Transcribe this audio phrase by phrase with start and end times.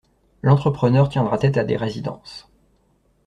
[0.41, 2.49] L'entrepreneur tiendra tête à des résidences.